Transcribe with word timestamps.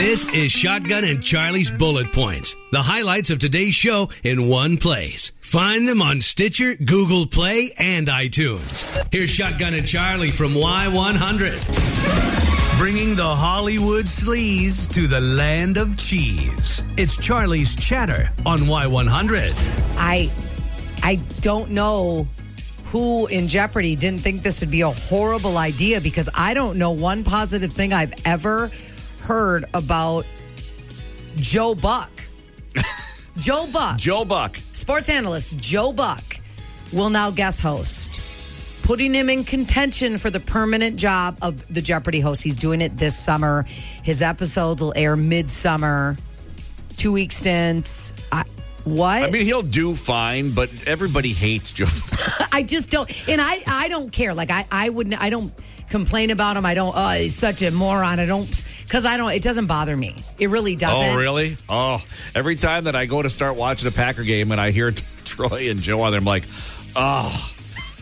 This 0.00 0.24
is 0.28 0.50
Shotgun 0.50 1.04
and 1.04 1.18
Charli's 1.18 1.70
Bullet 1.70 2.10
Points, 2.10 2.56
the 2.72 2.80
highlights 2.80 3.28
of 3.28 3.38
today's 3.38 3.74
show 3.74 4.08
in 4.24 4.48
one 4.48 4.78
place. 4.78 5.32
Find 5.40 5.86
them 5.86 6.00
on 6.00 6.22
Stitcher, 6.22 6.74
Google 6.76 7.26
Play, 7.26 7.72
and 7.76 8.08
iTunes. 8.08 8.82
Here's 9.12 9.28
Shotgun 9.28 9.74
and 9.74 9.82
Charli 9.82 10.32
from 10.32 10.54
Y100. 10.54 12.78
Bringing 12.78 13.14
the 13.14 13.22
Hollywood 13.22 14.06
sleaze 14.06 14.90
to 14.94 15.06
the 15.06 15.20
land 15.20 15.76
of 15.76 15.98
cheese. 15.98 16.82
It's 16.96 17.18
Charli's 17.18 17.76
Chatter 17.76 18.30
on 18.46 18.60
Y100. 18.60 19.52
I 19.98 20.30
I 21.02 21.16
don't 21.42 21.72
know 21.72 22.26
who 22.86 23.26
in 23.26 23.48
Jeopardy 23.48 23.96
didn't 23.96 24.20
think 24.20 24.42
this 24.42 24.60
would 24.60 24.70
be 24.70 24.80
a 24.80 24.88
horrible 24.88 25.58
idea 25.58 26.00
because 26.00 26.30
I 26.34 26.54
don't 26.54 26.78
know 26.78 26.90
one 26.90 27.22
positive 27.22 27.70
thing 27.70 27.92
I've 27.92 28.14
ever 28.24 28.70
heard 29.30 29.64
about 29.74 30.26
Joe 31.36 31.76
Buck. 31.76 32.10
Joe 33.38 33.68
Buck, 33.72 33.96
Joe 33.96 34.24
Buck. 34.24 34.56
sports 34.56 35.08
analyst 35.08 35.56
Joe 35.56 35.92
Buck, 35.92 36.20
will 36.92 37.10
now 37.10 37.30
guest 37.30 37.60
host, 37.60 38.82
putting 38.82 39.14
him 39.14 39.30
in 39.30 39.44
contention 39.44 40.18
for 40.18 40.30
the 40.30 40.40
permanent 40.40 40.96
job 40.96 41.38
of 41.42 41.72
the 41.72 41.80
Jeopardy 41.80 42.18
host. 42.18 42.42
He's 42.42 42.56
doing 42.56 42.80
it 42.80 42.96
this 42.96 43.16
summer. 43.16 43.66
His 44.02 44.20
episodes 44.20 44.80
will 44.80 44.92
air 44.96 45.14
midsummer, 45.14 46.16
two 46.96 47.12
week 47.12 47.30
stints. 47.30 48.12
I, 48.32 48.42
what? 48.82 49.22
I 49.22 49.30
mean, 49.30 49.46
he'll 49.46 49.62
do 49.62 49.94
fine, 49.94 50.50
but 50.54 50.72
everybody 50.88 51.32
hates 51.32 51.72
Joe. 51.72 51.86
I 52.52 52.64
just 52.64 52.90
don't, 52.90 53.08
and 53.28 53.40
I, 53.40 53.62
I 53.64 53.86
don't 53.86 54.10
care. 54.10 54.34
Like 54.34 54.50
I, 54.50 54.66
I 54.72 54.88
wouldn't, 54.88 55.20
I 55.22 55.30
don't 55.30 55.54
complain 55.90 56.30
about 56.30 56.56
him. 56.56 56.64
I 56.64 56.74
don't. 56.74 56.94
Oh, 56.96 57.10
he's 57.10 57.36
such 57.36 57.60
a 57.62 57.70
moron. 57.70 58.18
I 58.18 58.26
don't, 58.26 58.48
because 58.90 59.04
I 59.04 59.16
don't. 59.16 59.30
It 59.30 59.44
doesn't 59.44 59.66
bother 59.66 59.96
me. 59.96 60.16
It 60.40 60.50
really 60.50 60.74
doesn't. 60.74 61.10
oh, 61.10 61.16
really? 61.16 61.56
Oh, 61.68 62.04
every 62.34 62.56
time 62.56 62.84
that 62.84 62.96
I 62.96 63.06
go 63.06 63.22
to 63.22 63.30
start 63.30 63.56
watching 63.56 63.86
a 63.86 63.92
Packer 63.92 64.24
game 64.24 64.50
and 64.50 64.60
I 64.60 64.72
hear 64.72 64.90
Troy 65.24 65.70
and 65.70 65.80
Joe 65.80 66.02
on 66.02 66.10
there, 66.10 66.18
I'm 66.18 66.24
like, 66.24 66.42
oh, 66.96 67.54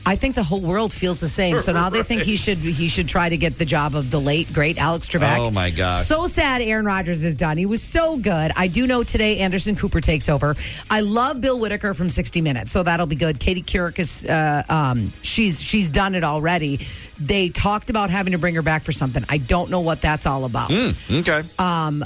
I 0.06 0.16
think 0.16 0.34
the 0.34 0.42
whole 0.42 0.62
world 0.62 0.90
feels 0.90 1.20
the 1.20 1.28
same. 1.28 1.58
So 1.58 1.72
now 1.72 1.90
they 1.90 2.02
think 2.02 2.22
he 2.22 2.36
should, 2.36 2.56
he 2.56 2.88
should 2.88 3.06
try 3.06 3.28
to 3.28 3.36
get 3.36 3.58
the 3.58 3.66
job 3.66 3.94
of 3.94 4.10
the 4.10 4.18
late 4.18 4.50
great 4.54 4.78
Alex 4.78 5.06
Trebek. 5.06 5.36
Oh, 5.36 5.50
my 5.50 5.68
gosh. 5.68 6.06
So 6.06 6.26
sad. 6.26 6.62
Aaron 6.62 6.86
Rodgers 6.86 7.22
is 7.22 7.36
done. 7.36 7.58
He 7.58 7.66
was 7.66 7.82
so 7.82 8.16
good. 8.16 8.50
I 8.56 8.68
do 8.68 8.86
know 8.86 9.04
today 9.04 9.40
Anderson 9.40 9.76
Cooper 9.76 10.00
takes 10.00 10.30
over. 10.30 10.56
I 10.88 11.00
love 11.00 11.42
Bill 11.42 11.58
Whitaker 11.58 11.92
from 11.92 12.08
60 12.08 12.40
Minutes, 12.40 12.70
so 12.70 12.82
that'll 12.82 13.04
be 13.04 13.16
good. 13.16 13.38
Katie 13.38 13.60
Couric 13.60 13.98
is, 13.98 14.24
uh, 14.24 14.62
um, 14.70 15.12
she's 15.22 15.60
she's 15.60 15.90
done 15.90 16.14
it 16.14 16.24
already. 16.24 16.86
They 17.20 17.48
talked 17.48 17.90
about 17.90 18.10
having 18.10 18.32
to 18.32 18.38
bring 18.38 18.54
her 18.54 18.62
back 18.62 18.82
for 18.82 18.92
something. 18.92 19.24
I 19.28 19.38
don't 19.38 19.70
know 19.70 19.80
what 19.80 20.00
that's 20.00 20.26
all 20.26 20.44
about. 20.44 20.70
Mm, 20.70 21.20
okay. 21.20 21.48
Um, 21.58 22.04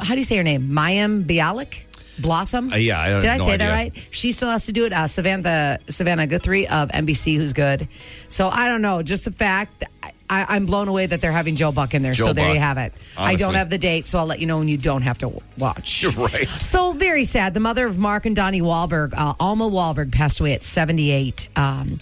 how 0.00 0.14
do 0.14 0.18
you 0.18 0.24
say 0.24 0.36
her 0.36 0.42
name? 0.42 0.68
Mayim 0.68 1.24
Bialik? 1.24 1.84
Blossom? 2.18 2.72
Uh, 2.72 2.76
yeah, 2.76 3.00
I 3.00 3.20
Did 3.20 3.30
I 3.30 3.38
no 3.38 3.46
say 3.46 3.52
idea. 3.54 3.66
that 3.66 3.72
right? 3.72 4.08
She 4.10 4.32
still 4.32 4.50
has 4.50 4.66
to 4.66 4.72
do 4.72 4.84
it. 4.84 4.92
Uh, 4.92 5.06
Savannah 5.08 5.78
Savannah 5.88 6.26
Guthrie 6.26 6.68
of 6.68 6.90
NBC, 6.90 7.36
who's 7.36 7.52
good. 7.52 7.88
So 8.28 8.48
I 8.48 8.68
don't 8.68 8.82
know. 8.82 9.02
Just 9.02 9.24
the 9.24 9.32
fact 9.32 9.84
I, 10.28 10.46
I'm 10.48 10.66
blown 10.66 10.88
away 10.88 11.06
that 11.06 11.20
they're 11.20 11.32
having 11.32 11.56
Joe 11.56 11.72
Buck 11.72 11.94
in 11.94 12.02
there. 12.02 12.12
Joe 12.12 12.26
so 12.26 12.32
there 12.32 12.46
Buck. 12.46 12.54
you 12.54 12.60
have 12.60 12.78
it. 12.78 12.92
I 13.18 13.34
don't 13.36 13.54
have 13.54 13.70
the 13.70 13.78
date, 13.78 14.06
so 14.06 14.18
I'll 14.18 14.26
let 14.26 14.40
you 14.40 14.46
know 14.46 14.58
when 14.58 14.68
you 14.68 14.78
don't 14.78 15.02
have 15.02 15.18
to 15.18 15.40
watch. 15.58 16.02
You're 16.02 16.12
right. 16.12 16.46
So 16.48 16.92
very 16.92 17.24
sad. 17.24 17.54
The 17.54 17.60
mother 17.60 17.86
of 17.86 17.98
Mark 17.98 18.24
and 18.26 18.36
Donnie 18.36 18.62
Wahlberg, 18.62 19.14
uh, 19.16 19.34
Alma 19.40 19.68
Wahlberg, 19.68 20.12
passed 20.12 20.38
away 20.40 20.52
at 20.52 20.62
78. 20.62 21.48
Um, 21.56 21.98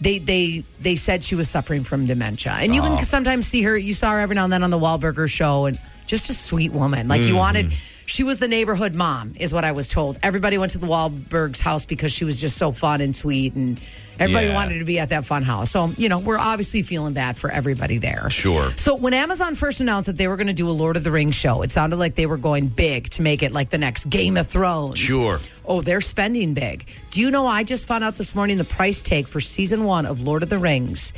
they 0.00 0.18
they 0.18 0.64
they 0.80 0.96
said 0.96 1.24
she 1.24 1.34
was 1.34 1.48
suffering 1.48 1.82
from 1.84 2.06
dementia, 2.06 2.52
and 2.60 2.74
you 2.74 2.82
Oh. 2.82 2.96
can 2.96 3.04
sometimes 3.04 3.46
see 3.46 3.62
her. 3.62 3.76
You 3.76 3.92
saw 3.94 4.12
her 4.12 4.20
every 4.20 4.34
now 4.34 4.44
and 4.44 4.52
then 4.52 4.62
on 4.62 4.70
the 4.70 4.78
Wahlburgers 4.78 5.30
show, 5.30 5.66
and 5.66 5.78
just 6.06 6.30
a 6.30 6.34
sweet 6.34 6.72
woman. 6.72 7.08
Like 7.08 7.20
you 7.22 7.28
Mm-hmm. 7.28 7.36
wanted. 7.36 7.72
She 8.08 8.22
was 8.22 8.38
the 8.38 8.46
neighborhood 8.48 8.94
mom, 8.94 9.34
is 9.38 9.52
what 9.52 9.64
I 9.64 9.72
was 9.72 9.88
told. 9.88 10.16
Everybody 10.22 10.58
went 10.58 10.72
to 10.72 10.78
the 10.78 10.86
Wahlbergs' 10.86 11.60
house 11.60 11.86
because 11.86 12.12
she 12.12 12.24
was 12.24 12.40
just 12.40 12.56
so 12.56 12.70
fun 12.70 13.00
and 13.00 13.14
sweet, 13.14 13.54
and 13.54 13.80
everybody 14.18 14.46
Yeah. 14.46 14.54
wanted 14.54 14.78
to 14.78 14.84
be 14.84 15.00
at 15.00 15.08
that 15.08 15.24
fun 15.24 15.42
house. 15.42 15.72
So 15.72 15.90
you 15.98 16.08
know, 16.08 16.20
we're 16.20 16.38
obviously 16.38 16.82
feeling 16.82 17.14
bad 17.14 17.36
for 17.36 17.50
everybody 17.50 17.98
there. 17.98 18.30
Sure. 18.30 18.70
So 18.76 18.94
when 18.94 19.12
Amazon 19.12 19.56
first 19.56 19.80
announced 19.80 20.06
that 20.06 20.16
they 20.16 20.28
were 20.28 20.36
going 20.36 20.46
to 20.46 20.52
do 20.52 20.68
a 20.68 20.70
Lord 20.70 20.96
of 20.96 21.02
the 21.02 21.10
Rings 21.10 21.34
show, 21.34 21.62
it 21.62 21.72
sounded 21.72 21.96
like 21.96 22.14
they 22.14 22.26
were 22.26 22.36
going 22.36 22.68
big 22.68 23.10
to 23.10 23.22
make 23.22 23.42
it 23.42 23.50
like 23.50 23.70
the 23.70 23.78
next 23.78 24.08
Game 24.08 24.36
of 24.36 24.46
Thrones. 24.46 25.00
Sure. 25.00 25.40
Oh, 25.64 25.80
they're 25.82 26.00
spending 26.00 26.54
big. 26.54 26.86
Do 27.10 27.20
you 27.20 27.32
know? 27.32 27.46
I 27.48 27.64
just 27.64 27.88
found 27.88 28.04
out 28.04 28.16
this 28.16 28.36
morning 28.36 28.56
the 28.56 28.64
price 28.64 29.02
tag 29.02 29.26
for 29.26 29.40
season 29.40 29.82
one 29.82 30.06
of 30.06 30.22
Lord 30.22 30.44
of 30.44 30.48
the 30.48 30.58
Rings. 30.58 31.12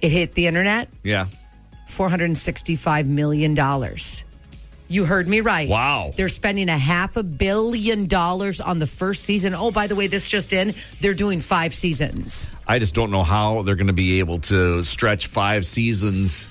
It 0.00 0.10
hit 0.10 0.34
the 0.34 0.48
internet 0.48 0.88
Yeah. 1.04 1.26
four 1.86 2.08
hundred 2.08 2.24
and 2.24 2.36
sixty-five 2.36 3.06
million 3.06 3.54
dollars. 3.54 4.24
You 4.92 5.06
heard 5.06 5.26
me 5.26 5.40
right. 5.40 5.70
Wow. 5.70 6.10
They're 6.14 6.28
spending 6.28 6.68
a 6.68 6.76
half 6.76 7.16
a 7.16 7.22
billion 7.22 8.06
dollars 8.06 8.60
on 8.60 8.78
the 8.78 8.86
first 8.86 9.22
season. 9.24 9.54
Oh, 9.54 9.70
by 9.70 9.86
the 9.86 9.96
way, 9.96 10.06
this 10.06 10.28
just 10.28 10.52
in. 10.52 10.74
They're 11.00 11.14
doing 11.14 11.40
five 11.40 11.72
seasons. 11.72 12.50
I 12.68 12.78
just 12.78 12.94
don't 12.94 13.10
know 13.10 13.22
how 13.22 13.62
they're 13.62 13.74
going 13.74 13.86
to 13.86 13.94
be 13.94 14.18
able 14.18 14.40
to 14.40 14.84
stretch 14.84 15.28
five 15.28 15.64
seasons 15.64 16.46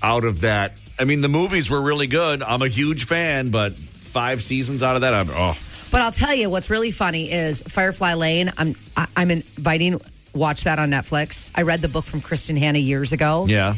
out 0.00 0.24
of 0.24 0.42
that. 0.42 0.74
I 0.96 1.04
mean, 1.04 1.22
the 1.22 1.28
movies 1.28 1.68
were 1.68 1.82
really 1.82 2.06
good. 2.06 2.40
I'm 2.42 2.62
a 2.62 2.68
huge 2.68 3.04
fan, 3.06 3.50
but 3.50 3.74
five 3.74 4.44
seasons 4.44 4.84
out 4.84 4.94
of 4.94 5.02
that, 5.02 5.12
I'm, 5.12 5.26
oh, 5.30 5.58
But 5.90 6.02
I'll 6.02 6.12
tell 6.12 6.34
you 6.34 6.48
what's 6.48 6.70
really 6.70 6.92
funny 6.92 7.32
is 7.32 7.62
Firefly 7.62 8.14
Lane. 8.14 8.52
I'm 8.56 8.76
I, 8.96 9.06
I'm 9.16 9.32
inviting 9.32 10.00
watch 10.34 10.64
that 10.64 10.78
on 10.78 10.90
Netflix. 10.90 11.50
I 11.54 11.62
read 11.62 11.80
the 11.80 11.88
book 11.88 12.04
from 12.04 12.20
Kristin 12.20 12.56
Hannah 12.56 12.78
years 12.78 13.12
ago. 13.12 13.46
yeah. 13.48 13.74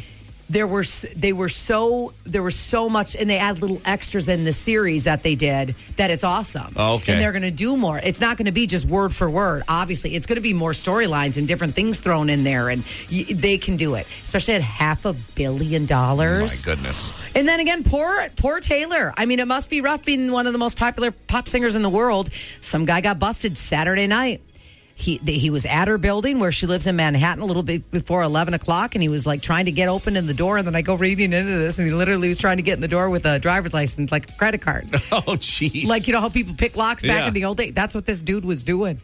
There 0.50 0.66
were 0.66 0.84
they 1.14 1.34
were 1.34 1.50
so 1.50 2.14
there 2.24 2.42
was 2.42 2.56
so 2.56 2.88
much 2.88 3.14
and 3.14 3.28
they 3.28 3.36
add 3.36 3.60
little 3.60 3.82
extras 3.84 4.28
in 4.28 4.44
the 4.44 4.54
series 4.54 5.04
that 5.04 5.22
they 5.22 5.34
did 5.34 5.74
that 5.96 6.10
it's 6.10 6.24
awesome. 6.24 6.72
Oh, 6.74 6.94
okay. 6.94 7.12
And 7.12 7.20
they're 7.20 7.32
going 7.32 7.42
to 7.42 7.50
do 7.50 7.76
more. 7.76 7.98
It's 7.98 8.20
not 8.20 8.38
going 8.38 8.46
to 8.46 8.52
be 8.52 8.66
just 8.66 8.86
word 8.86 9.14
for 9.14 9.28
word. 9.28 9.62
Obviously, 9.68 10.14
it's 10.14 10.24
going 10.24 10.36
to 10.36 10.42
be 10.42 10.54
more 10.54 10.70
storylines 10.72 11.36
and 11.36 11.46
different 11.46 11.74
things 11.74 12.00
thrown 12.00 12.30
in 12.30 12.44
there 12.44 12.70
and 12.70 12.82
y- 13.12 13.26
they 13.28 13.58
can 13.58 13.76
do 13.76 13.94
it. 13.94 14.06
Especially 14.06 14.54
at 14.54 14.62
half 14.62 15.04
a 15.04 15.12
billion 15.34 15.84
dollars. 15.84 16.66
My 16.66 16.74
goodness. 16.74 17.36
And 17.36 17.46
then 17.46 17.60
again, 17.60 17.84
poor 17.84 18.28
poor 18.36 18.60
Taylor. 18.60 19.12
I 19.18 19.26
mean, 19.26 19.40
it 19.40 19.46
must 19.46 19.68
be 19.68 19.82
rough 19.82 20.04
being 20.04 20.32
one 20.32 20.46
of 20.46 20.54
the 20.54 20.58
most 20.58 20.78
popular 20.78 21.10
pop 21.10 21.46
singers 21.46 21.74
in 21.74 21.82
the 21.82 21.90
world. 21.90 22.30
Some 22.62 22.86
guy 22.86 23.02
got 23.02 23.18
busted 23.18 23.58
Saturday 23.58 24.06
night. 24.06 24.40
He 25.00 25.18
he 25.18 25.48
was 25.50 25.64
at 25.64 25.86
her 25.86 25.96
building 25.96 26.40
where 26.40 26.50
she 26.50 26.66
lives 26.66 26.88
in 26.88 26.96
Manhattan 26.96 27.40
a 27.40 27.46
little 27.46 27.62
bit 27.62 27.88
before 27.92 28.20
eleven 28.24 28.52
o'clock, 28.52 28.96
and 28.96 29.02
he 29.02 29.08
was 29.08 29.28
like 29.28 29.40
trying 29.40 29.66
to 29.66 29.70
get 29.70 29.88
open 29.88 30.16
in 30.16 30.26
the 30.26 30.34
door. 30.34 30.58
And 30.58 30.66
then 30.66 30.74
I 30.74 30.82
go 30.82 30.96
reading 30.96 31.32
into 31.32 31.52
this, 31.52 31.78
and 31.78 31.86
he 31.86 31.94
literally 31.94 32.28
was 32.28 32.38
trying 32.38 32.56
to 32.56 32.64
get 32.64 32.74
in 32.74 32.80
the 32.80 32.88
door 32.88 33.08
with 33.08 33.24
a 33.24 33.38
driver's 33.38 33.72
license, 33.72 34.10
like 34.10 34.28
a 34.28 34.32
credit 34.34 34.60
card. 34.60 34.88
Oh, 35.12 35.36
jeez. 35.38 35.86
like 35.86 36.08
you 36.08 36.12
know 36.14 36.20
how 36.20 36.28
people 36.28 36.54
pick 36.58 36.76
locks 36.76 37.04
back 37.04 37.20
Yeah. 37.20 37.28
in 37.28 37.34
the 37.34 37.44
old 37.44 37.58
days. 37.58 37.74
That's 37.74 37.94
what 37.94 38.06
this 38.06 38.20
dude 38.20 38.44
was 38.44 38.64
doing. 38.64 39.00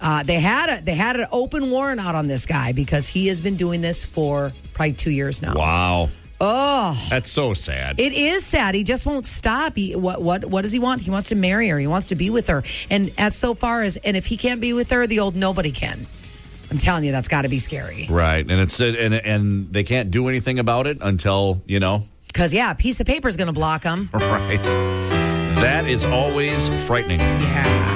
Uh, 0.00 0.22
they 0.22 0.38
had 0.38 0.68
a 0.68 0.80
they 0.84 0.94
had 0.94 1.18
an 1.18 1.26
open 1.32 1.68
warrant 1.68 2.00
out 2.00 2.14
on 2.14 2.28
this 2.28 2.46
guy 2.46 2.72
because 2.72 3.08
he 3.08 3.26
has 3.26 3.40
been 3.40 3.56
doing 3.56 3.80
this 3.80 4.04
for 4.04 4.52
probably 4.72 4.92
two 4.92 5.10
years 5.10 5.42
now. 5.42 5.54
wow. 5.54 6.08
Oh. 6.40 7.00
That's 7.10 7.30
so 7.30 7.54
sad. 7.54 7.98
It 8.00 8.12
is 8.12 8.44
sad. 8.44 8.74
He 8.74 8.82
just 8.84 9.06
won't 9.06 9.24
stop. 9.24 9.76
He, 9.76 9.94
what 9.96 10.20
what 10.20 10.44
what 10.44 10.62
does 10.62 10.72
he 10.72 10.78
want? 10.78 11.00
He 11.02 11.10
wants 11.10 11.28
to 11.30 11.34
marry 11.36 11.68
her. 11.68 11.78
He 11.78 11.86
wants 11.86 12.08
to 12.08 12.14
be 12.16 12.28
with 12.30 12.48
her. 12.48 12.62
And 12.90 13.12
as 13.16 13.36
so 13.36 13.54
far 13.54 13.82
as 13.82 13.96
and 13.98 14.16
if 14.16 14.26
he 14.26 14.36
can't 14.36 14.60
be 14.60 14.72
with 14.72 14.90
her, 14.90 15.06
the 15.06 15.20
old 15.20 15.36
nobody 15.36 15.70
can. 15.70 15.98
I'm 16.70 16.78
telling 16.78 17.04
you, 17.04 17.12
that's 17.12 17.28
got 17.28 17.42
to 17.42 17.48
be 17.48 17.58
scary. 17.58 18.06
right. 18.10 18.40
And 18.40 18.60
it's 18.60 18.80
and 18.80 19.14
and 19.14 19.72
they 19.72 19.84
can't 19.84 20.10
do 20.10 20.28
anything 20.28 20.58
about 20.58 20.86
it 20.86 20.98
until, 21.00 21.62
you 21.66 21.78
know, 21.78 22.02
Because 22.26 22.52
yeah, 22.52 22.72
a 22.72 22.74
piece 22.74 23.00
of 23.00 23.06
paper 23.06 23.28
is 23.28 23.36
going 23.36 23.46
to 23.46 23.52
block 23.52 23.82
them. 23.82 24.08
right. 24.12 24.62
That 25.62 25.86
is 25.86 26.04
always 26.04 26.68
frightening. 26.86 27.20
Yeah. 27.20 27.92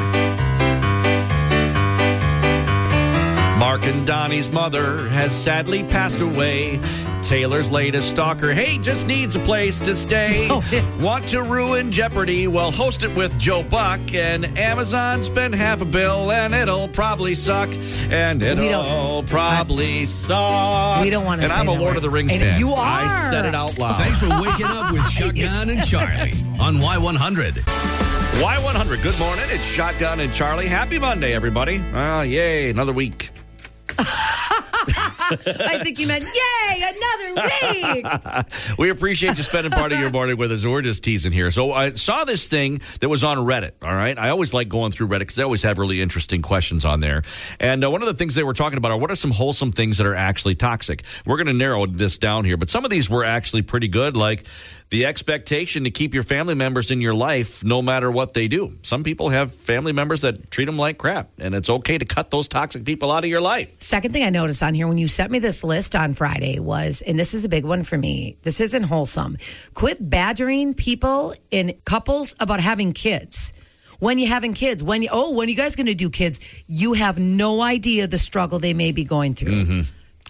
Mark 3.59 3.83
and 3.85 4.07
Donnie's 4.07 4.51
mother 4.53 5.09
has 5.09 5.35
sadly 5.35 5.83
passed 5.83 6.21
away. 6.21 6.79
Taylor's 7.29 7.71
latest 7.71 8.09
stalker, 8.11 8.55
hey, 8.55 8.79
just 8.79 9.07
needs 9.07 9.37
a 9.37 9.39
place 9.41 9.79
to 9.81 9.95
stay. 9.95 10.49
Oh, 10.51 10.67
yeah. 10.73 10.99
Want 10.99 11.29
to 11.29 11.43
ruin 11.43 11.93
Jeopardy? 11.93 12.47
Well, 12.47 12.71
host 12.71 13.03
it 13.03 13.15
with 13.15 13.39
Joe 13.39 13.63
Buck 13.63 14.01
and 14.15 14.57
Amazon. 14.59 15.23
Spend 15.23 15.55
half 15.55 15.83
a 15.83 15.85
bill 15.85 16.33
and 16.33 16.55
it'll 16.55 16.89
probably 16.89 17.35
suck. 17.35 17.69
And 18.11 18.43
it'll 18.43 19.21
don't- 19.21 19.29
probably 19.29 20.07
suck. 20.07 21.03
We 21.03 21.11
don't 21.11 21.27
wanna 21.27 21.43
And 21.43 21.51
say 21.51 21.57
I'm 21.59 21.69
a 21.69 21.73
Lord 21.73 21.83
word. 21.83 21.97
of 21.99 22.03
the 22.03 22.09
Rings 22.11 22.33
And 22.33 22.41
fan. 22.41 22.59
you 22.59 22.73
are. 22.73 22.79
I 23.05 23.29
said 23.31 23.45
it 23.45 23.55
out 23.55 23.79
loud. 23.79 23.99
Thanks 23.99 24.19
for 24.19 24.29
waking 24.41 24.65
up 24.67 24.91
with 24.93 25.07
Shotgun 25.11 25.69
and 25.69 25.81
Charli 25.81 26.33
on 26.59 26.79
Y100. 26.79 27.53
Y100, 28.41 29.03
good 29.03 29.19
morning. 29.19 29.45
It's 29.49 29.65
Shotgun 29.65 30.21
and 30.21 30.33
Charli. 30.33 30.65
Happy 30.67 30.99
Monday, 30.99 31.35
everybody. 31.35 31.83
Ah, 31.93 32.23
yay, 32.23 32.71
another 32.71 32.93
week. 32.95 33.29
I 35.31 35.83
think 35.83 35.99
you 35.99 36.07
meant 36.07 36.25
yay, 36.25 36.83
another 36.83 37.49
week. 37.95 38.07
We 38.79 38.91
appreciate 38.91 39.37
you 39.37 39.43
spending 39.43 39.73
part 39.73 39.93
of 39.93 39.99
your 39.99 40.11
morning 40.11 40.37
with 40.37 40.53
us. 40.53 40.65
We're 40.65 40.83
just 40.83 41.03
teasing 41.03 41.33
here. 41.33 41.51
So 41.51 41.73
I 41.73 41.93
saw 41.95 42.25
this 42.25 42.49
thing 42.49 42.81
that 43.01 43.09
was 43.09 43.25
on 43.25 43.39
Reddit. 43.39 43.73
All 43.83 43.95
right, 43.95 44.17
I 44.19 44.31
always 44.31 44.55
like 44.55 44.69
going 44.69 44.93
through 44.93 45.09
Reddit 45.09 45.21
because 45.21 45.37
they 45.37 45.43
always 45.43 45.63
have 45.63 45.79
really 45.79 46.01
interesting 46.01 46.43
questions 46.43 46.85
on 46.85 47.01
there. 47.01 47.23
And 47.61 47.85
uh, 47.85 47.91
one 47.91 48.03
of 48.03 48.09
the 48.09 48.15
things 48.15 48.35
they 48.35 48.45
were 48.45 48.55
talking 48.55 48.79
about 48.79 48.91
are 48.93 48.99
what 48.99 49.11
are 49.11 49.17
some 49.17 49.31
wholesome 49.31 49.73
things 49.73 49.99
that 49.99 50.07
are 50.07 50.15
actually 50.15 50.55
toxic. 50.55 51.03
We're 51.27 51.37
going 51.37 51.47
to 51.47 51.53
narrow 51.53 51.87
this 51.87 52.19
down 52.19 52.45
here, 52.45 52.57
but 52.57 52.71
some 52.71 52.85
of 52.85 52.91
these 52.91 53.11
were 53.11 53.25
actually 53.25 53.63
pretty 53.63 53.89
good. 53.89 54.17
Like 54.17 54.47
the 54.91 55.05
expectation 55.05 55.85
to 55.85 55.91
keep 55.91 56.15
your 56.15 56.23
family 56.23 56.55
members 56.55 56.91
in 56.91 57.01
your 57.01 57.15
life 57.15 57.63
no 57.63 57.83
matter 57.83 58.11
what 58.11 58.33
they 58.33 58.49
do. 58.49 58.73
Some 58.83 59.05
people 59.05 59.29
have 59.29 59.55
family 59.55 59.93
members 59.93 60.23
that 60.23 60.51
treat 60.51 60.65
them 60.65 60.79
like 60.79 60.99
crap, 60.99 61.29
and 61.39 61.55
it's 61.55 61.69
okay 61.69 61.99
to 61.99 62.05
cut 62.05 62.31
those 62.31 62.49
toxic 62.49 62.85
people 62.85 63.13
out 63.13 63.25
of 63.25 63.31
your 63.31 63.41
life. 63.41 63.77
Second 63.81 64.13
thing 64.13 64.25
I 64.25 64.31
noticed 64.31 64.63
on 64.63 64.75
here 64.75 64.89
when 64.89 64.99
you 64.99 65.09
sent 65.09 65.31
me 65.31 65.39
this 65.39 65.63
list 65.63 65.95
on 65.95 66.15
Friday 66.15 66.59
was, 66.59 67.03
and 67.03 67.19
this 67.19 67.35
is 67.35 67.45
a 67.45 67.49
big 67.49 67.65
one 67.65 67.85
for 67.85 67.99
me, 67.99 68.39
this 68.43 68.61
isn't 68.61 68.85
wholesome. 68.85 69.37
Quit 69.75 70.09
badgering 70.09 70.75
people 70.75 71.35
in 71.51 71.75
couples 71.85 72.35
about 72.41 72.61
having 72.61 72.93
kids. 72.93 73.53
When 73.99 74.19
you're 74.19 74.29
having 74.29 74.55
kids, 74.55 74.83
when 74.83 75.03
you, 75.03 75.09
oh, 75.11 75.33
when 75.33 75.49
are 75.49 75.51
you 75.51 75.57
guys 75.57 75.75
going 75.75 75.87
to 75.87 75.95
do 75.95 76.09
kids? 76.09 76.41
You 76.67 76.93
have 76.93 77.19
no 77.19 77.61
idea 77.61 78.07
the 78.07 78.19
struggle 78.19 78.61
they 78.61 78.73
may 78.73 78.93
be 78.93 79.03
going 79.05 79.35
through. 79.35 79.65
Mm-hmm. 79.65 79.81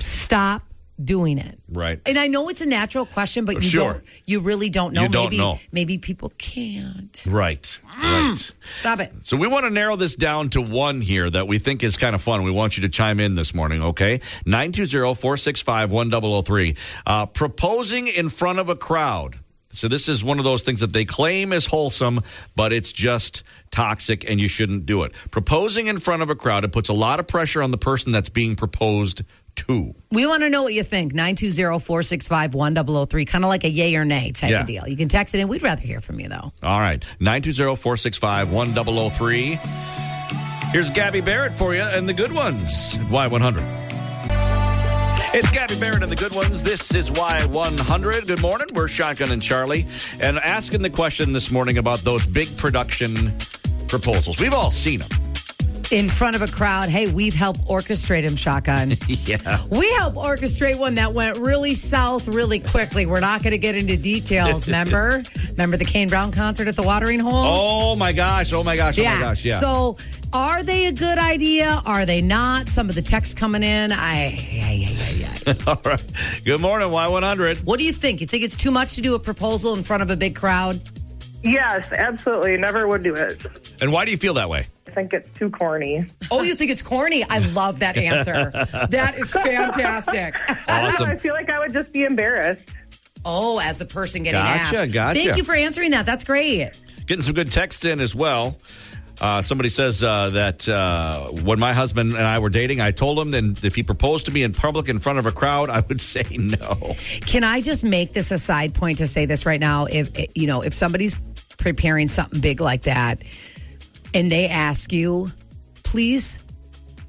Stop 0.01 0.63
doing 1.03 1.39
it. 1.39 1.59
Right. 1.69 2.01
And 2.07 2.19
I 2.19 2.27
know 2.27 2.49
it's 2.49 2.61
a 2.61 2.67
natural 2.67 3.07
question, 3.07 3.45
but 3.45 3.57
you 3.57 3.69
Sure. 3.69 3.93
don't, 3.95 4.05
you 4.27 4.41
really 4.41 4.69
don't 4.69 4.93
know. 4.93 5.03
You 5.03 5.09
don't 5.09 5.25
maybe, 5.25 5.39
know. 5.39 5.59
maybe 5.71 5.99
people 5.99 6.33
can't. 6.39 7.23
Right. 7.27 7.81
Right. 8.03 8.53
Stop 8.73 9.01
it. 9.01 9.13
So 9.25 9.37
we 9.37 9.47
want 9.47 9.65
to 9.67 9.71
narrow 9.71 9.97
this 9.97 10.15
down 10.15 10.51
to 10.51 10.61
one 10.61 11.01
here 11.01 11.29
that 11.31 11.47
we 11.49 11.59
think 11.59 11.83
is 11.85 11.97
kind 11.97 12.15
of 12.15 12.23
fun. 12.23 12.43
We 12.43 12.51
want 12.51 12.77
you 12.77 12.83
to 12.83 12.89
chime 12.89 13.21
in 13.21 13.35
this 13.35 13.55
morning, 13.55 13.83
okay? 13.83 14.21
920-465-1003. 14.47 16.77
Uh, 17.07 17.27
proposing 17.27 18.09
in 18.09 18.29
front 18.29 18.59
of 18.59 18.69
a 18.69 18.77
crowd. 18.77 19.39
So 19.71 19.87
this 19.87 20.09
is 20.09 20.25
one 20.25 20.39
of 20.39 20.45
those 20.45 20.63
things 20.63 20.81
that 20.81 20.95
they 20.95 21.05
claim 21.05 21.53
is 21.53 21.67
wholesome, 21.67 22.21
but 22.57 22.73
it's 22.73 22.91
just 22.91 23.43
toxic 23.71 24.29
and 24.29 24.41
you 24.41 24.49
shouldn't 24.49 24.87
do 24.87 25.03
it. 25.03 25.13
Proposing 25.31 25.89
in 25.89 25.99
front 25.99 26.23
of 26.23 26.31
a 26.31 26.35
crowd, 26.35 26.65
it 26.65 26.73
puts 26.73 26.89
a 26.89 26.95
lot 26.95 27.21
of 27.21 27.29
pressure 27.29 27.63
on 27.63 27.71
the 27.71 27.77
person 27.79 28.11
that's 28.11 28.31
being 28.31 28.57
proposed 28.57 29.23
to. 29.67 29.95
We 30.11 30.27
want 30.27 30.43
to 30.43 30.51
know 30.51 30.63
what 30.63 30.75
you 30.75 30.83
think. 30.83 31.13
920-465-1003. 31.15 33.27
Kind 33.27 33.45
of 33.45 33.49
like 33.49 33.65
a 33.65 33.71
yay 33.71 33.95
or 33.97 34.05
nay 34.05 34.33
type 34.33 34.51
Yeah. 34.51 34.61
of 34.61 34.67
deal. 34.67 34.87
You 34.89 34.97
can 34.97 35.09
text 35.09 35.35
it 35.35 35.41
in. 35.41 35.49
We'd 35.49 35.63
rather 35.63 35.81
hear 35.83 36.01
from 36.01 36.21
you, 36.21 36.29
though. 36.29 36.53
All 36.63 36.81
right. 36.81 37.05
920-465-1003. 37.21 39.59
Here's 40.73 40.91
Gabby 40.91 41.21
Barrett 41.21 41.53
for 41.55 41.75
you 41.75 41.83
and 41.83 42.09
the 42.09 42.13
good 42.13 42.33
ones. 42.33 42.95
Y100. 43.11 43.63
It's 45.35 45.51
Gabby 45.51 45.79
Barrett 45.79 46.03
and 46.03 46.11
the 46.11 46.17
good 46.17 46.35
ones. 46.35 46.63
This 46.63 46.95
is 46.95 47.11
Y100. 47.11 48.27
Good 48.27 48.41
morning. 48.41 48.67
We're 48.75 48.89
Shotgun 48.89 49.31
and 49.31 49.43
Charli. 49.43 49.87
And 50.21 50.39
asking 50.39 50.83
the 50.83 50.91
question 50.91 51.33
this 51.33 51.51
morning 51.51 51.79
about 51.79 51.99
those 52.01 52.27
big 52.27 52.55
production 52.57 53.33
proposals. 53.89 54.39
We've 54.41 54.55
all 54.55 54.71
seen 54.71 55.01
them. 55.01 55.09
In 55.91 56.11
front 56.11 56.37
of 56.37 56.43
a 56.43 56.49
crowd, 56.49 56.91
hey, 56.91 57.07
we've 57.07 57.33
helped 57.33 57.61
orchestrate 57.67 58.23
him, 58.23 58.37
Shotgun. 58.37 58.93
Yeah. 59.09 59.63
we 59.71 59.91
helped 59.95 60.17
orchestrate 60.17 60.79
one 60.79 60.95
that 60.97 61.13
went 61.15 61.39
really 61.39 61.75
south 61.75 62.29
really 62.29 62.61
quickly. 62.61 63.05
We're 63.07 63.21
not 63.21 63.43
going 63.43 63.51
to 63.53 63.59
get 63.59 63.75
into 63.75 63.97
details, 63.97 64.67
remember? 64.67 65.23
remember 65.51 65.77
the 65.79 65.85
Kane 65.85 66.09
Brown 66.09 66.31
concert 66.31 66.69
at 66.69 66.77
the 66.77 66.83
watering 66.83 67.21
hole? 67.21 67.33
Oh 67.35 67.97
my 67.97 68.13
gosh. 68.13 68.53
Oh 68.53 68.63
my 68.63 68.77
gosh. 68.77 68.99
Oh 68.99 69.05
my 69.05 69.19
gosh. 69.21 69.45
Yeah. 69.45 69.61
So, 69.61 69.97
are 70.33 70.63
they 70.63 70.87
a 70.87 70.93
good 70.93 71.19
idea? 71.19 71.81
Are 71.87 72.05
they 72.07 72.21
not? 72.21 72.69
Some 72.69 72.89
of 72.91 72.95
the 72.95 73.03
texts 73.03 73.35
coming 73.35 73.63
in. 73.63 73.91
I, 73.93 74.37
ay, 74.37 74.87
ay, 74.89 74.97
ay, 74.99 75.29
ay. 75.47 75.55
all 75.67 75.81
right. 75.85 76.41
Good 76.45 76.61
morning, 76.61 76.89
Y100. 76.89 77.65
What 77.65 77.79
do 77.79 77.85
you 77.85 77.93
think? 77.95 78.21
You 78.21 78.27
think 78.27 78.45
it's 78.45 78.57
too 78.57 78.71
much 78.71 78.95
to 78.97 79.01
do 79.03 79.15
a 79.15 79.19
proposal 79.19 79.75
in 79.75 79.83
front 79.83 80.03
of 80.03 80.11
a 80.11 80.17
big 80.17 80.37
crowd? 80.37 80.81
Yes, 81.43 81.93
absolutely. 81.93 82.57
Never 82.59 82.87
would 82.89 83.03
do 83.03 83.15
it. 83.15 83.68
And 83.81 83.93
why 83.93 84.05
do 84.05 84.11
you 84.11 84.17
feel 84.17 84.35
that 84.35 84.49
way? 84.49 84.67
I 84.87 84.91
think 84.91 85.13
it's 85.13 85.39
too 85.39 85.51
corny. 85.51 86.07
Oh, 86.31 86.43
you 86.43 86.55
think 86.55 86.71
it's 86.71 86.83
corny? 86.83 87.23
I 87.25 87.39
love 87.53 87.81
that 87.81 87.97
answer. 87.97 88.51
that 88.91 89.19
is 89.19 89.33
fantastic. 89.33 90.35
I 90.69 90.83
don't 90.83 91.01
know. 91.01 91.07
I 91.07 91.17
feel 91.19 91.35
like 91.35 91.49
I 91.51 91.59
would 91.59 91.73
just 91.73 91.93
be 91.93 92.05
embarrassed. 92.05 92.69
Oh, 93.25 93.59
as 93.61 93.79
the 93.79 93.85
person 93.85 94.23
getting 94.23 94.41
Gotcha, 94.41 94.79
asked. 94.83 94.93
gotcha. 94.95 95.21
Thank 95.21 95.37
you 95.37 95.45
for 95.45 95.55
answering 95.55 95.91
that. 95.91 96.07
That's 96.07 96.25
great. 96.25 96.71
Getting 97.07 97.23
some 97.23 97.35
good 97.35 97.51
texts 97.51 97.85
in 97.85 98.01
as 98.01 98.15
well. 98.15 98.57
Uh, 99.21 99.43
somebody 99.43 99.69
says 99.69 100.03
uh, 100.05 100.31
that 100.31 100.69
uh, 100.69 101.27
when 101.43 101.59
my 101.59 101.73
husband 101.73 102.13
and 102.13 102.23
I 102.23 102.39
were 102.39 102.51
dating, 102.51 102.81
I 102.81 102.93
told 102.93 103.19
him 103.19 103.33
that 103.33 103.65
if 103.65 103.75
he 103.75 103.83
proposed 103.83 104.27
to 104.27 104.33
me 104.33 104.45
in 104.45 104.53
public 104.53 104.89
in 104.89 105.01
front 105.01 105.19
of 105.19 105.27
a 105.27 105.33
crowd, 105.33 105.71
I 105.71 105.81
would 105.81 106.01
say 106.13 106.25
no. 106.31 106.95
Can 107.27 107.43
I 107.43 107.61
just 107.61 107.83
make 107.83 108.13
this 108.13 108.31
a 108.31 108.39
side 108.39 108.75
point 108.75 108.99
to 108.99 109.07
say 109.09 109.27
this 109.27 109.45
right 109.45 109.59
now? 109.61 109.87
If 109.87 110.37
you 110.37 110.47
know, 110.47 110.63
if 110.63 110.73
somebody's 110.73 111.17
preparing 111.59 112.07
something 112.07 112.41
big 112.41 112.61
like 112.61 112.83
that, 112.83 113.23
and 114.19 114.33
they 114.33 114.49
ask 114.49 114.93
you, 114.93 115.31
please, 115.85 116.41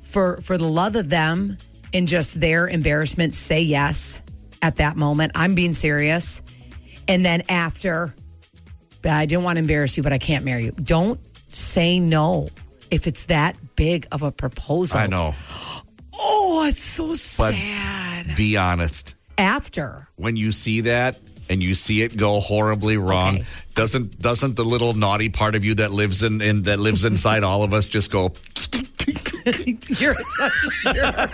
for 0.04 0.38
for 0.38 0.58
the 0.58 0.68
love 0.68 0.96
of 0.96 1.10
them 1.10 1.58
and 1.94 2.08
just 2.08 2.40
their 2.40 2.68
embarrassment, 2.68 3.34
say 3.34 3.62
yes 3.62 4.22
at 4.62 4.76
that 4.76 4.96
moment. 4.96 5.32
I'm 5.36 5.56
being 5.56 5.74
serious, 5.74 6.42
and 7.08 7.26
then 7.26 7.42
after, 7.50 8.14
I 9.04 9.26
didn't 9.26 9.44
want 9.44 9.56
to 9.58 9.62
embarrass 9.62 9.98
you, 9.98 10.04
but 10.04 10.14
I 10.14 10.20
can't 10.20 10.46
marry 10.46 10.66
you. 10.66 10.72
Don't 10.72 11.20
say 11.54 12.00
no 12.00 12.50
if 12.92 13.08
it's 13.08 13.26
that 13.26 13.58
big 13.76 14.08
of 14.12 14.22
a 14.22 14.32
proposal. 14.32 15.00
I 15.00 15.08
know. 15.08 15.34
Oh, 16.14 16.66
it's 16.68 16.82
so 16.84 17.08
But 17.10 17.16
sad. 17.54 18.36
be 18.36 18.56
honest. 18.58 19.16
After. 19.38 20.10
When 20.18 20.36
you 20.36 20.52
see 20.52 20.82
that 20.82 21.18
and 21.50 21.62
you 21.64 21.74
see 21.76 22.02
it 22.04 22.16
go 22.16 22.40
horribly 22.40 22.98
wrong, 22.98 23.36
Okay. 23.36 23.46
doesn't 23.76 24.20
doesn't 24.20 24.56
the 24.56 24.64
little 24.64 24.94
naughty 24.94 25.30
part 25.30 25.56
of 25.56 25.66
you 25.66 25.76
that 25.76 25.92
lives 25.92 26.24
in, 26.24 26.42
in 26.42 26.64
that 26.64 26.80
lives 26.80 27.04
inside 27.06 27.44
all 27.44 27.64
of 27.64 27.74
us 27.74 27.88
just 27.88 28.12
go 28.12 28.32
You're 30.00 30.14
such 30.14 30.86
a 30.86 30.94
jerk. 30.94 31.34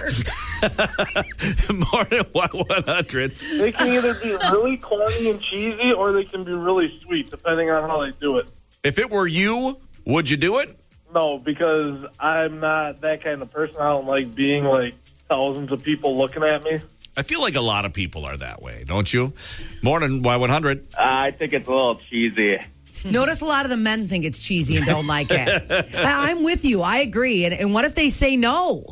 morning 1.93 2.23
one 2.31 2.49
hundred? 2.85 3.31
They 3.57 3.71
can 3.73 3.89
either 3.91 4.13
be 4.13 4.29
really 4.51 4.77
corny 4.77 5.31
and 5.31 5.41
cheesy 5.41 5.91
or 5.91 6.13
they 6.13 6.23
can 6.23 6.43
be 6.43 6.53
really 6.53 6.97
sweet, 7.01 7.29
depending 7.29 7.69
on 7.71 7.89
how 7.89 8.01
they 8.01 8.11
do 8.11 8.37
it. 8.37 8.47
If 8.83 8.99
it 8.99 9.09
were 9.09 9.27
you, 9.27 9.79
would 10.05 10.29
you 10.29 10.37
do 10.37 10.59
it? 10.59 10.69
No, 11.13 11.39
because 11.39 12.05
I'm 12.19 12.59
not 12.59 13.01
that 13.01 13.21
kind 13.21 13.41
of 13.41 13.51
person. 13.51 13.77
I 13.79 13.89
don't 13.89 14.05
like 14.07 14.33
being 14.33 14.63
like 14.63 14.95
thousands 15.27 15.71
of 15.71 15.83
people 15.83 16.17
looking 16.17 16.43
at 16.43 16.63
me. 16.63 16.81
I 17.17 17.23
feel 17.23 17.41
like 17.41 17.55
a 17.55 17.61
lot 17.61 17.85
of 17.85 17.93
people 17.93 18.25
are 18.25 18.35
that 18.37 18.61
way, 18.61 18.83
don't 18.85 19.11
you? 19.13 19.33
Morning, 19.81 20.21
Y100. 20.23 20.95
I 20.97 21.31
think 21.31 21.53
it's 21.53 21.67
a 21.67 21.71
little 21.71 21.95
cheesy. 21.95 22.59
Notice 23.05 23.41
a 23.41 23.45
lot 23.45 23.65
of 23.65 23.69
the 23.69 23.77
men 23.77 24.07
think 24.07 24.25
it's 24.25 24.43
cheesy 24.43 24.77
and 24.77 24.85
don't 24.85 25.07
like 25.07 25.27
it. 25.29 25.71
I- 25.95 26.31
I'm 26.31 26.43
with 26.43 26.65
you. 26.65 26.81
I 26.81 26.97
agree. 26.97 27.45
And, 27.45 27.53
and 27.53 27.73
what 27.73 27.85
if 27.85 27.95
they 27.95 28.09
say 28.09 28.35
no? 28.35 28.83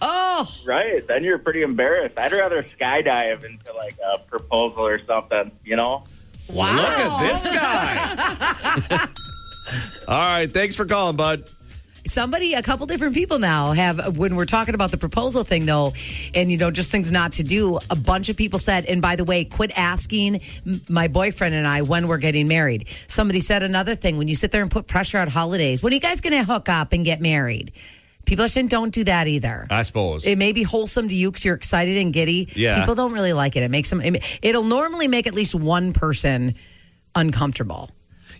Oh, 0.00 0.48
Right. 0.66 1.06
Then 1.06 1.22
you're 1.24 1.38
pretty 1.38 1.62
embarrassed. 1.62 2.18
I'd 2.18 2.32
rather 2.32 2.62
skydive 2.62 3.44
into 3.44 3.72
like 3.74 3.96
a 4.14 4.18
proposal 4.20 4.86
or 4.86 5.04
something, 5.04 5.50
you 5.64 5.76
know? 5.76 6.04
wow. 6.52 6.74
Look 6.74 6.84
at 6.98 7.20
this 7.42 7.54
guy. 7.54 9.08
All 10.08 10.18
right, 10.18 10.50
thanks 10.50 10.74
for 10.74 10.84
calling, 10.86 11.16
bud. 11.16 11.48
Somebody, 12.06 12.54
a 12.54 12.62
couple 12.62 12.86
different 12.86 13.14
people 13.14 13.38
now 13.38 13.72
have, 13.72 14.16
when 14.16 14.34
we're 14.36 14.46
talking 14.46 14.74
about 14.74 14.90
the 14.90 14.96
proposal 14.96 15.44
thing 15.44 15.66
though, 15.66 15.92
and 16.34 16.50
you 16.50 16.56
know, 16.56 16.70
just 16.70 16.90
things 16.90 17.12
not 17.12 17.32
to 17.34 17.42
do, 17.44 17.78
a 17.90 17.96
bunch 17.96 18.28
of 18.28 18.36
people 18.36 18.58
said, 18.58 18.84
and 18.86 19.00
by 19.02 19.16
the 19.16 19.24
way, 19.24 19.44
quit 19.44 19.70
asking 19.76 20.40
my 20.88 21.08
boyfriend 21.08 21.54
and 21.54 21.66
I 21.66 21.82
when 21.82 22.08
we're 22.08 22.18
getting 22.18 22.48
married. 22.48 22.88
Somebody 23.06 23.40
said 23.40 23.62
another 23.62 23.94
thing 23.94 24.16
when 24.18 24.28
you 24.28 24.34
sit 24.34 24.50
there 24.50 24.62
and 24.62 24.70
put 24.70 24.86
pressure 24.86 25.18
on 25.18 25.28
holidays, 25.28 25.82
when 25.82 25.92
are 25.92 25.94
you 25.94 26.00
guys 26.00 26.20
going 26.20 26.32
to 26.32 26.44
hook 26.44 26.68
up 26.68 26.92
and 26.92 27.04
get 27.04 27.20
married? 27.20 27.72
People 28.26 28.44
are 28.44 28.48
saying 28.48 28.68
don't 28.68 28.92
do 28.92 29.04
that 29.04 29.28
either. 29.28 29.66
I 29.70 29.82
suppose. 29.82 30.24
it 30.26 30.36
may 30.36 30.52
be 30.52 30.62
wholesome 30.62 31.08
to 31.08 31.14
you 31.14 31.30
because 31.30 31.44
you're 31.44 31.54
excited 31.54 31.96
and 31.96 32.12
giddy. 32.12 32.48
Yeah. 32.54 32.78
People 32.78 32.94
don't 32.94 33.12
really 33.12 33.32
like 33.32 33.56
it. 33.56 33.62
It 33.62 33.70
makes 33.70 33.88
them, 33.90 34.00
it- 34.00 34.22
it'll 34.42 34.62
normally 34.64 35.08
make 35.08 35.26
at 35.26 35.34
least 35.34 35.54
one 35.54 35.92
person 35.92 36.54
uncomfortable. 37.14 37.90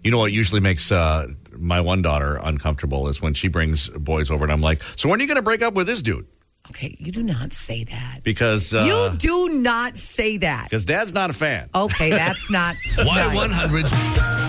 You 0.03 0.11
know 0.11 0.19
what 0.19 0.33
usually 0.33 0.61
makes 0.61 0.91
uh, 0.91 1.29
my 1.57 1.81
one 1.81 2.03
daughter 2.03 2.41
uncomfortable 2.43 3.09
is 3.09 3.21
when 3.21 3.35
she 3.35 3.49
brings 3.49 3.89
boys 3.89 4.31
over 4.31 4.45
and 4.45 4.53
I'm 4.53 4.63
like, 4.63 4.83
so 4.97 5.09
when 5.09 5.21
are 5.21 5.23
you 5.23 5.29
going 5.29 5.37
to 5.37 5.43
break 5.43 5.63
up 5.63 5.75
with 5.75 5.87
this 5.87 6.03
dude? 6.03 6.27
Okay, 6.71 6.95
you 6.99 7.11
do 7.11 7.23
not 7.23 7.53
say 7.53 7.85
that. 7.85 8.21
Because 8.23 8.73
uh, 8.73 8.85
you 8.87 9.17
do 9.19 9.49
not 9.59 9.99
say 9.99 10.37
that. 10.39 10.65
because 10.65 10.85
dad's 10.85 11.13
not 11.13 11.31
a 11.31 11.33
fan. 11.33 11.69
Okay, 11.75 12.11
that's 12.11 12.51
not. 12.51 12.77
Y100's 12.97 14.40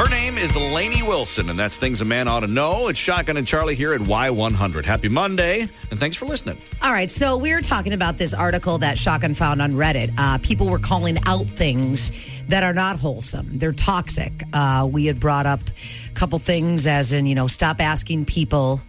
Her 0.00 0.08
name 0.08 0.38
is 0.38 0.56
Lainey 0.56 1.02
Wilson, 1.02 1.50
and 1.50 1.58
that's 1.58 1.76
things 1.76 2.00
a 2.00 2.06
man 2.06 2.26
ought 2.26 2.40
to 2.40 2.46
know. 2.46 2.88
It's 2.88 2.98
Shotgun 2.98 3.36
and 3.36 3.46
Charli 3.46 3.74
here 3.74 3.92
at 3.92 4.00
Y100. 4.00 4.86
Happy 4.86 5.10
Monday, 5.10 5.68
and 5.90 6.00
thanks 6.00 6.16
for 6.16 6.24
listening. 6.24 6.56
All 6.80 6.90
right, 6.90 7.10
so 7.10 7.36
we 7.36 7.52
were 7.52 7.60
talking 7.60 7.92
about 7.92 8.16
this 8.16 8.32
article 8.32 8.78
that 8.78 8.98
Shotgun 8.98 9.34
found 9.34 9.60
on 9.60 9.72
Reddit. 9.74 10.14
Uh, 10.16 10.38
people 10.38 10.70
were 10.70 10.78
calling 10.78 11.18
out 11.26 11.50
things 11.50 12.12
that 12.48 12.62
are 12.62 12.72
not 12.72 12.98
wholesome. 12.98 13.58
They're 13.58 13.74
toxic. 13.74 14.32
Uh, 14.54 14.88
we 14.90 15.04
had 15.04 15.20
brought 15.20 15.44
up 15.44 15.60
a 15.68 16.14
couple 16.14 16.38
things, 16.38 16.86
as 16.86 17.12
in, 17.12 17.26
you 17.26 17.34
know, 17.34 17.46
stop 17.46 17.78
asking 17.78 18.24
people 18.24 18.80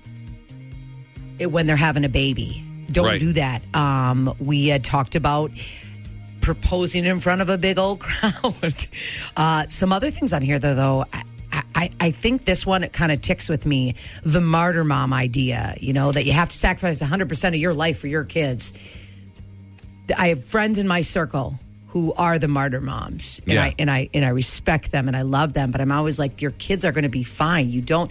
it 1.39 1.51
when 1.51 1.65
they're 1.65 1.75
having 1.75 2.05
a 2.05 2.09
baby. 2.09 2.63
Don't 2.89 3.05
Right. 3.07 3.19
do 3.19 3.33
that. 3.33 3.63
Um, 3.75 4.33
we 4.39 4.67
had 4.67 4.85
talked 4.85 5.15
about 5.15 5.51
proposing 6.41 7.05
in 7.05 7.19
front 7.19 7.41
of 7.41 7.49
a 7.49 7.57
big 7.57 7.77
old 7.77 7.99
crowd. 8.01 8.87
Uh, 9.37 9.67
some 9.67 9.93
other 9.93 10.11
things 10.11 10.33
on 10.33 10.41
here, 10.41 10.59
though, 10.59 10.75
though. 10.75 11.05
I, 11.13 11.23
I, 11.75 11.89
I 11.99 12.11
think 12.11 12.45
this 12.45 12.65
one 12.65 12.83
it 12.83 12.93
kind 12.93 13.11
of 13.11 13.21
ticks 13.21 13.49
with 13.49 13.65
me 13.65 13.95
the 14.23 14.39
martyr 14.39 14.85
mom 14.85 15.11
idea 15.11 15.75
you 15.81 15.91
know 15.91 16.11
that 16.11 16.25
you 16.25 16.31
have 16.31 16.47
to 16.47 16.55
sacrifice 16.57 17.01
100% 17.01 17.47
of 17.49 17.55
your 17.55 17.73
life 17.73 17.99
for 17.99 18.07
your 18.07 18.23
kids 18.23 18.73
i 20.17 20.29
have 20.29 20.45
friends 20.45 20.79
in 20.79 20.87
my 20.87 21.01
circle 21.01 21.59
who 21.87 22.13
are 22.13 22.39
the 22.39 22.47
martyr 22.47 22.79
moms, 22.79 23.39
and 23.39 23.53
Yeah. 23.53 23.63
I 23.65 23.75
and 23.77 23.91
I 23.91 24.09
and 24.13 24.23
I 24.23 24.29
respect 24.29 24.93
them 24.93 25.09
and 25.09 25.17
I 25.17 25.23
love 25.23 25.51
them. 25.51 25.71
But 25.71 25.81
I'm 25.81 25.91
always 25.91 26.17
like, 26.17 26.41
your 26.41 26.51
kids 26.51 26.85
are 26.85 26.93
going 26.93 27.03
to 27.03 27.09
be 27.09 27.23
fine. 27.23 27.69
You 27.69 27.81
don't. 27.81 28.09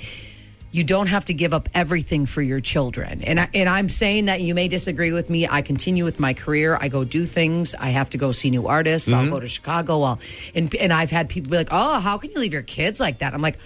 You 0.72 0.84
don't 0.84 1.08
have 1.08 1.24
to 1.24 1.34
give 1.34 1.52
up 1.52 1.68
everything 1.74 2.26
for 2.26 2.40
your 2.40 2.60
children. 2.60 3.22
And 3.22 3.40
I, 3.40 3.48
and 3.54 3.68
I'm 3.68 3.88
saying 3.88 4.26
that 4.26 4.40
you 4.40 4.54
may 4.54 4.68
disagree 4.68 5.10
with 5.10 5.28
me. 5.28 5.48
I 5.48 5.62
continue 5.62 6.04
with 6.04 6.20
my 6.20 6.32
career. 6.32 6.78
I 6.80 6.86
go 6.86 7.02
do 7.02 7.24
things. 7.26 7.74
I 7.74 7.90
have 7.90 8.10
to 8.10 8.18
go 8.18 8.30
see 8.30 8.50
new 8.50 8.68
artists. 8.68 9.12
I'll 9.12 9.22
mm-hmm. 9.22 9.32
go 9.32 9.40
to 9.40 9.48
Chicago. 9.48 10.02
I'll, 10.02 10.20
and 10.54 10.72
and 10.76 10.92
I've 10.92 11.10
had 11.10 11.28
people 11.28 11.50
be 11.50 11.56
like, 11.56 11.70
"Oh, 11.72 11.98
how 11.98 12.18
can 12.18 12.30
you 12.30 12.38
leave 12.38 12.52
your 12.52 12.62
kids 12.62 13.00
like 13.00 13.18
that?" 13.18 13.34
I'm 13.34 13.42
like, 13.42 13.58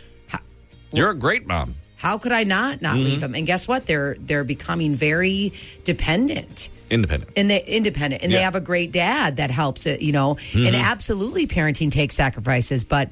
You're 0.92 1.10
a 1.10 1.14
great 1.14 1.46
mom. 1.46 1.74
how 1.96 2.16
could 2.16 2.32
I 2.32 2.44
not 2.44 2.80
not 2.80 2.96
leave 2.96 3.12
mm-hmm. 3.12 3.20
them? 3.20 3.34
And 3.34 3.46
guess 3.46 3.68
what? 3.68 3.84
They're 3.84 4.16
they're 4.18 4.44
becoming 4.44 4.94
very 4.94 5.52
dependent 5.84 6.70
Independent. 6.90 7.32
and 7.36 7.50
they 7.50 7.62
independent 7.64 8.22
and 8.22 8.32
they 8.32 8.42
have 8.42 8.54
a 8.54 8.60
great 8.60 8.92
dad 8.92 9.36
that 9.36 9.50
helps 9.50 9.86
it, 9.86 10.00
you 10.00 10.12
know. 10.12 10.32
And 10.32 10.38
mm-hmm. 10.38 10.74
absolutely 10.74 11.46
parenting 11.46 11.90
takes 11.90 12.14
sacrifices, 12.14 12.84
but 12.84 13.10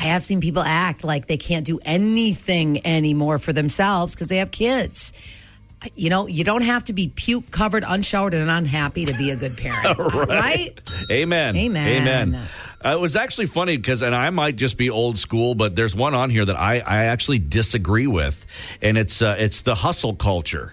I 0.00 0.04
have 0.04 0.24
seen 0.24 0.40
people 0.40 0.62
act 0.62 1.04
like 1.04 1.26
they 1.26 1.36
can't 1.36 1.66
do 1.66 1.78
anything 1.84 2.86
anymore 2.86 3.38
for 3.38 3.52
themselves 3.52 4.14
because 4.14 4.28
they 4.28 4.38
have 4.38 4.50
kids. 4.50 5.12
You 5.94 6.08
know, 6.08 6.26
you 6.26 6.42
don't 6.42 6.62
have 6.62 6.84
to 6.84 6.94
be 6.94 7.08
puke 7.08 7.50
covered, 7.50 7.84
unshowered, 7.86 8.32
and 8.32 8.50
unhappy 8.50 9.04
to 9.06 9.12
be 9.12 9.30
a 9.30 9.36
good 9.36 9.56
parent, 9.58 9.98
right? 10.14 10.78
Amen. 11.10 11.54
Amen. 11.54 12.02
Amen. 12.02 12.42
Uh, 12.82 12.90
it 12.96 13.00
was 13.00 13.14
actually 13.14 13.46
funny 13.46 13.76
because, 13.76 14.00
and 14.00 14.14
I 14.14 14.30
might 14.30 14.56
just 14.56 14.78
be 14.78 14.88
old 14.88 15.18
school, 15.18 15.54
but 15.54 15.76
there's 15.76 15.94
one 15.94 16.14
on 16.14 16.30
here 16.30 16.46
that 16.46 16.58
I, 16.58 16.80
I 16.80 17.04
actually 17.04 17.38
disagree 17.38 18.06
with, 18.06 18.46
and 18.80 18.96
it's 18.96 19.20
uh, 19.20 19.36
it's 19.38 19.62
the 19.62 19.74
hustle 19.74 20.14
culture. 20.14 20.72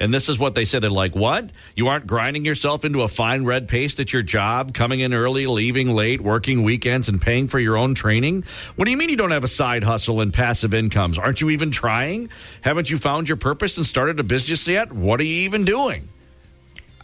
And 0.00 0.12
this 0.12 0.28
is 0.28 0.38
what 0.38 0.54
they 0.54 0.64
said. 0.64 0.82
They're 0.82 0.90
like, 0.90 1.14
"What? 1.14 1.50
You 1.76 1.88
aren't 1.88 2.06
grinding 2.06 2.44
yourself 2.44 2.84
into 2.84 3.02
a 3.02 3.08
fine 3.08 3.44
red 3.44 3.68
paste 3.68 4.00
at 4.00 4.12
your 4.12 4.22
job, 4.22 4.74
coming 4.74 5.00
in 5.00 5.14
early, 5.14 5.46
leaving 5.46 5.94
late, 5.94 6.20
working 6.20 6.62
weekends, 6.62 7.08
and 7.08 7.20
paying 7.20 7.48
for 7.48 7.58
your 7.58 7.76
own 7.76 7.94
training? 7.94 8.44
What 8.76 8.84
do 8.86 8.90
you 8.90 8.96
mean 8.96 9.08
you 9.08 9.16
don't 9.16 9.30
have 9.30 9.44
a 9.44 9.48
side 9.48 9.84
hustle 9.84 10.20
and 10.20 10.32
passive 10.32 10.74
incomes? 10.74 11.18
Aren't 11.18 11.40
you 11.40 11.50
even 11.50 11.70
trying? 11.70 12.30
Haven't 12.62 12.90
you 12.90 12.98
found 12.98 13.28
your 13.28 13.36
purpose 13.36 13.76
and 13.76 13.86
started 13.86 14.18
a 14.20 14.24
business 14.24 14.66
yet? 14.66 14.92
What 14.92 15.20
are 15.20 15.24
you 15.24 15.42
even 15.44 15.64
doing?" 15.64 16.08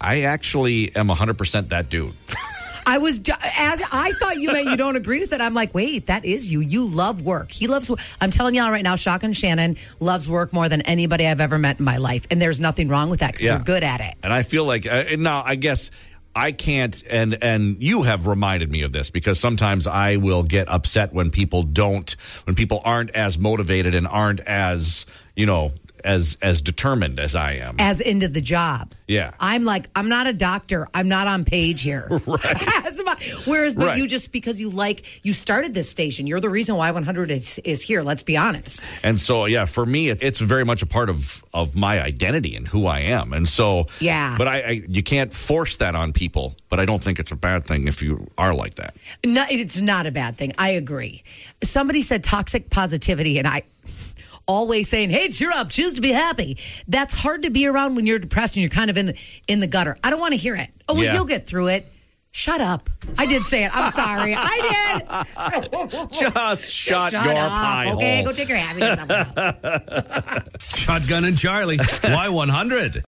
I 0.00 0.22
actually 0.22 0.96
am 0.96 1.08
100% 1.08 1.68
that 1.68 1.90
dude. 1.90 2.14
I 2.90 2.98
was, 2.98 3.20
as 3.20 3.82
I 3.92 4.12
thought 4.18 4.38
you 4.38 4.52
meant 4.52 4.66
you 4.66 4.76
don't 4.76 4.96
agree 4.96 5.20
with 5.20 5.32
it. 5.32 5.40
I'm 5.40 5.54
like, 5.54 5.72
wait, 5.74 6.06
that 6.06 6.24
is 6.24 6.52
you. 6.52 6.60
You 6.60 6.86
love 6.86 7.22
work. 7.22 7.52
He 7.52 7.66
loves. 7.68 7.88
wo- 7.88 7.96
I'm 8.20 8.30
telling 8.30 8.54
y'all 8.56 8.70
right 8.70 8.82
now, 8.82 8.96
Shotgun 8.96 9.32
Shannon 9.32 9.76
loves 10.00 10.28
work 10.28 10.52
more 10.52 10.68
than 10.68 10.82
anybody 10.82 11.26
I've 11.26 11.40
ever 11.40 11.58
met 11.58 11.78
in 11.78 11.84
my 11.84 11.98
life, 11.98 12.26
and 12.30 12.42
there's 12.42 12.58
nothing 12.60 12.88
wrong 12.88 13.08
with 13.08 13.20
that 13.20 13.32
because 13.32 13.46
Yeah. 13.46 13.54
you're 13.56 13.64
good 13.64 13.84
at 13.84 14.00
it. 14.00 14.14
And 14.24 14.32
I 14.32 14.42
feel 14.42 14.64
like 14.64 14.86
uh, 14.86 15.04
now 15.18 15.42
I 15.46 15.54
guess 15.54 15.90
I 16.34 16.52
can't 16.52 17.00
and 17.10 17.38
and 17.42 17.82
you 17.82 18.02
have 18.02 18.26
reminded 18.26 18.70
me 18.70 18.82
of 18.82 18.92
this 18.92 19.10
because 19.10 19.38
sometimes 19.40 19.86
I 19.86 20.16
will 20.16 20.42
get 20.42 20.68
upset 20.68 21.12
when 21.12 21.30
people 21.30 21.62
don't 21.62 22.10
when 22.44 22.54
people 22.56 22.80
aren't 22.84 23.10
as 23.10 23.38
motivated 23.38 23.94
and 23.94 24.06
aren't 24.06 24.40
as, 24.40 25.06
you 25.36 25.46
know, 25.46 25.72
as 26.04 26.36
as 26.42 26.60
determined 26.62 27.18
as 27.20 27.34
I 27.34 27.52
am. 27.52 27.76
as 27.78 28.00
into 28.00 28.28
the 28.28 28.40
job. 28.40 28.92
Yeah. 29.06 29.32
I'm 29.40 29.64
like, 29.64 29.88
I'm 29.96 30.08
not 30.08 30.26
a 30.26 30.32
doctor. 30.32 30.88
I'm 30.94 31.08
not 31.08 31.26
on 31.26 31.44
page 31.44 31.82
here. 31.82 32.06
right. 32.26 32.86
whereas, 33.46 33.74
but 33.76 33.86
Right. 33.86 33.98
you 33.98 34.06
just 34.06 34.32
because 34.32 34.60
you 34.60 34.70
like, 34.70 35.24
you 35.24 35.32
started 35.32 35.74
this 35.74 35.88
station, 35.90 36.26
you're 36.26 36.40
the 36.40 36.48
reason 36.48 36.76
why 36.76 36.90
100 36.92 37.30
is, 37.30 37.58
is 37.64 37.82
here. 37.82 38.02
Let's 38.02 38.22
be 38.22 38.36
honest. 38.36 38.88
And 39.02 39.20
so, 39.20 39.46
yeah, 39.46 39.64
for 39.64 39.84
me, 39.84 40.08
it, 40.10 40.22
it's 40.22 40.38
very 40.38 40.64
much 40.64 40.82
a 40.82 40.86
part 40.86 41.10
of 41.10 41.44
of 41.52 41.74
my 41.74 42.00
identity 42.00 42.54
and 42.54 42.68
who 42.68 42.86
I 42.86 43.00
am. 43.00 43.32
And 43.32 43.48
so, 43.48 43.88
Yeah. 43.98 44.36
But 44.38 44.46
I, 44.48 44.60
I 44.60 44.82
you 44.88 45.02
can't 45.02 45.32
force 45.32 45.78
that 45.78 45.94
on 45.96 46.12
people. 46.12 46.54
But 46.68 46.78
I 46.78 46.84
don't 46.84 47.02
think 47.02 47.18
it's 47.18 47.32
a 47.32 47.36
bad 47.36 47.64
thing 47.64 47.88
if 47.88 48.00
you 48.00 48.30
are 48.38 48.54
like 48.54 48.74
that. 48.76 48.94
No, 49.26 49.44
it's 49.50 49.80
not 49.80 50.06
a 50.06 50.12
bad 50.12 50.36
thing. 50.36 50.52
I 50.56 50.70
agree. 50.70 51.24
Somebody 51.64 52.00
said 52.02 52.22
toxic 52.22 52.70
positivity, 52.70 53.38
and 53.38 53.48
I 53.48 53.62
always 54.46 54.88
saying, 54.88 55.10
"Hey, 55.10 55.28
cheer 55.28 55.50
up, 55.50 55.70
choose 55.70 55.94
to 55.94 56.00
be 56.00 56.12
happy." 56.12 56.58
That's 56.88 57.14
hard 57.14 57.42
to 57.42 57.50
be 57.50 57.66
around 57.66 57.94
when 57.96 58.06
you're 58.06 58.18
depressed 58.18 58.56
and 58.56 58.62
you're 58.62 58.70
kind 58.70 58.90
of 58.90 58.96
in 58.98 59.06
the, 59.06 59.14
in 59.48 59.60
the 59.60 59.66
gutter. 59.66 59.96
I 60.04 60.10
don't 60.10 60.20
want 60.20 60.32
to 60.32 60.38
hear 60.38 60.56
it. 60.56 60.68
Oh, 60.88 60.94
well, 60.94 61.02
Yeah. 61.04 61.14
you'll 61.14 61.24
get 61.24 61.46
through 61.46 61.68
it. 61.68 61.86
Shut 62.32 62.60
up. 62.60 62.88
I 63.18 63.26
did 63.26 63.42
say 63.42 63.64
it. 63.64 63.72
I'm 63.76 63.90
sorry. 63.90 64.36
I 64.38 65.00
did. 65.00 66.10
Just 66.12 66.68
shut, 66.72 67.10
Shut 67.10 67.12
your 67.12 67.34
up. 67.36 67.50
pie 67.50 67.90
okay, 67.92 68.16
hole. 68.22 68.24
go 68.26 68.32
take 68.32 68.48
your 68.48 68.56
happiness. 68.58 68.98
somewhere 69.00 69.26
else. 69.36 70.76
Shotgun 70.78 71.24
and 71.24 71.36
Charli, 71.36 71.76
Y100. 71.78 73.02